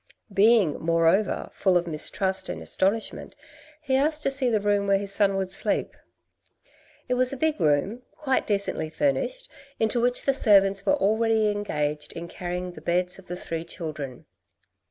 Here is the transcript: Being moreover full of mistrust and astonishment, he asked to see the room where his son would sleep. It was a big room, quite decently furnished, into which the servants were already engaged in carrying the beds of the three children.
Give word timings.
Being 0.33 0.79
moreover 0.79 1.51
full 1.53 1.77
of 1.77 1.85
mistrust 1.85 2.49
and 2.49 2.59
astonishment, 2.59 3.35
he 3.83 3.95
asked 3.95 4.23
to 4.23 4.31
see 4.31 4.49
the 4.49 4.59
room 4.59 4.87
where 4.87 4.97
his 4.97 5.11
son 5.13 5.35
would 5.35 5.51
sleep. 5.51 5.95
It 7.07 7.13
was 7.13 7.31
a 7.31 7.37
big 7.37 7.61
room, 7.61 8.01
quite 8.15 8.47
decently 8.47 8.89
furnished, 8.89 9.47
into 9.79 10.01
which 10.01 10.23
the 10.23 10.33
servants 10.33 10.87
were 10.87 10.95
already 10.95 11.51
engaged 11.51 12.13
in 12.13 12.27
carrying 12.27 12.71
the 12.71 12.81
beds 12.81 13.19
of 13.19 13.27
the 13.27 13.35
three 13.37 13.63
children. 13.63 14.25